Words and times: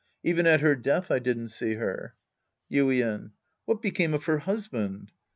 Even 0.23 0.47
at 0.47 0.61
her 0.61 0.73
death, 0.75 1.11
I 1.11 1.19
didn't 1.19 1.49
see 1.49 1.75
her. 1.75 2.15
Yuien. 2.71 3.33
What 3.65 3.83
became 3.83 4.15
of 4.15 4.23
her 4.23 4.39
husband? 4.39 5.11